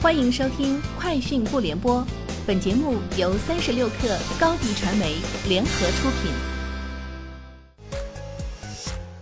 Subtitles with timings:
[0.00, 2.00] 欢迎收听《快讯不联播》，
[2.46, 5.16] 本节目由三十六克高低传媒
[5.48, 6.30] 联合出品。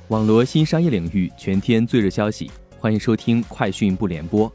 [0.08, 4.46] 网罗新商业领域全天最热消息，欢迎收听《快讯不联播》。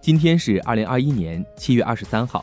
[0.00, 2.42] 今天是二零二一年七月二十三号。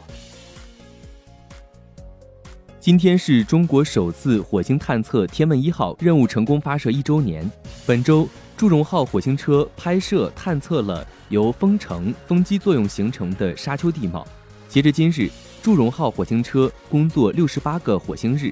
[2.88, 7.52] 今天是中国首次火星探测“天问一号”任务成功发射一周年。
[7.86, 8.26] 本周。
[8.56, 14.26] 祝融号火星车拍摄探测了由风城风机作用形成的沙丘地貌。
[14.70, 15.30] 截至今日，
[15.62, 18.50] 祝融号火星车工作六十八个火星日，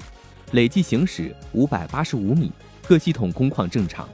[0.52, 2.52] 累计行驶五百八十五米，
[2.86, 4.06] 各系统工况正常。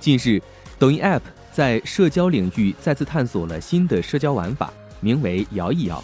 [0.00, 0.40] 近日，
[0.78, 1.20] 抖音 App
[1.52, 6.02] 在社交领域再次探索了新的社交玩法，名为“摇一摇”。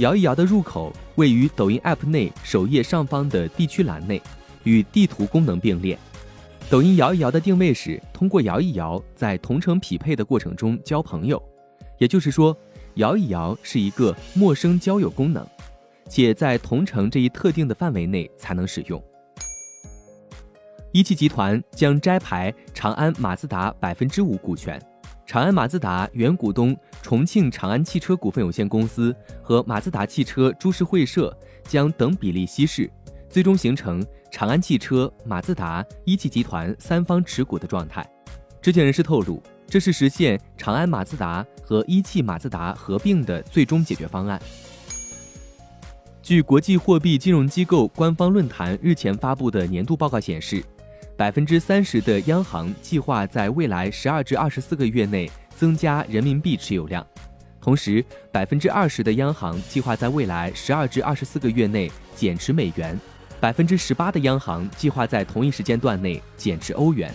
[0.00, 4.20] 摇一摇的入口位于抖音 App 内首页上方的地区栏内，
[4.64, 5.98] 与地图功能并列。
[6.70, 11.40] 抖音摇一摇的定位是通过摇一摇在同城匹配的过程中交朋友，
[11.98, 12.56] 也就是说，
[12.94, 15.46] 摇一摇是一个陌生交友功能，
[16.08, 19.02] 且在同城这一特定的范围内才能使用。
[20.92, 24.80] 一汽集团将摘牌长安马自达百分之五股权，
[25.26, 32.90] 长安马自达原股东重庆长安汽车股份有限公司和马自达汽车株式会社将等比例稀释。
[33.28, 38.04] 最终形成长安汽车、马自达、一汽集团三方持股的状态。
[38.60, 44.40] 知情人士透露，这是实现长安马自达和一汽马自达合并的最终解决方案。
[46.22, 50.62] 据国际货币金融机构官方论坛日前发布的年度报告显示，
[51.16, 57.06] 百分之三十的央行计划在未来十二至二十四个月内增加人民币持有量，
[57.60, 62.98] 同时百分之二十的央行计划在未来十二至二十四个月内减持美元。
[63.38, 67.12] 百分之十八的央行计划在同一时间段内减持欧元。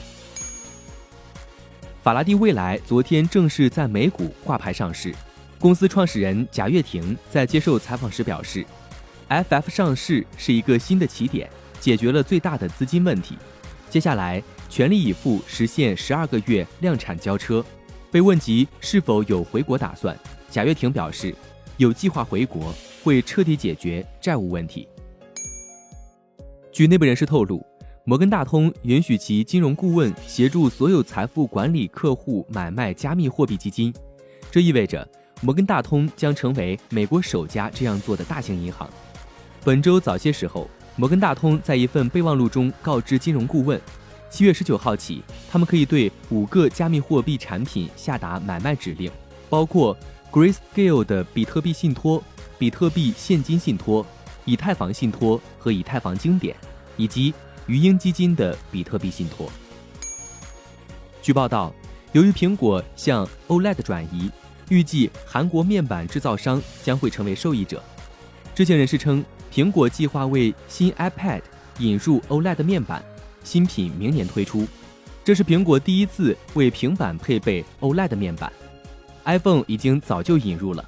[2.03, 5.11] 法拉第未来昨天正式在美股挂牌上市。
[5.57, 8.63] 公司创始人贾跃亭在接受采访时表示
[9.27, 11.49] ：“FF 上市是一个新的起点，
[11.79, 13.35] 解决了最大的资金问题。
[13.89, 14.39] 接下来
[14.69, 17.65] 全力以赴实现十二个月量产交车。”
[18.15, 20.17] 被问及是否有回国打算，
[20.49, 21.35] 贾跃亭表示
[21.75, 24.87] ：“有计划回国，会彻底解决债务问题。”
[26.71, 27.61] 据内部人士透露，
[28.05, 33.93] 摩根大通允许其金融顾问协助所有财富管理客户买卖加密货币基金，
[34.49, 35.05] 这意味着
[35.41, 38.89] 摩根大通将成为美国首家这样做的大型银行。
[39.61, 43.77] 本周早些时候，摩根大通在一份备忘录中告知金融顾问，
[44.35, 49.09] 七月十九号起，他们可以对五个加密货币产品下达买卖指令，
[49.49, 49.95] 包括
[50.29, 52.21] Grayscale 的比特币信托、
[52.59, 54.05] 比特币现金信托。
[54.43, 56.53] 以太坊信托和以太坊经典，
[56.97, 57.33] 以及
[57.65, 59.49] 鱼鹰基金的比特币信托。
[61.21, 61.73] 据报道，
[62.11, 64.29] 由于苹果向 OLED 转移，
[64.67, 67.81] 预计韩国面板制造商将会成为受益者。
[68.53, 71.41] 知情人士称，苹果计划为新 iPad
[71.79, 73.01] 引入 OLED 面板，
[73.45, 74.67] 新品明年推出。
[75.23, 78.51] 这是苹果第一次为平板配备 OLED 面板
[79.23, 80.83] ，iPhone 已经早就引入了。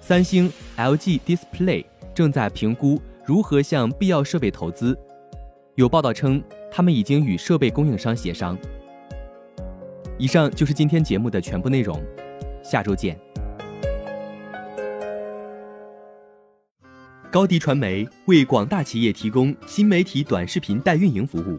[0.00, 1.84] 三星、LG Display。
[2.12, 4.98] 正在评估如何向必要设备投资。
[5.76, 8.58] 有报道称，他们已经与设备供应商协商。
[10.18, 12.02] 以上就是今天节目的全部内容，
[12.62, 13.18] 下周见。
[17.30, 21.58] 高迪传媒为广大企业提供新媒体短视频代运营服务，